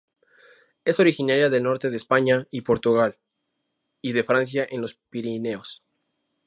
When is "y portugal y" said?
2.49-4.13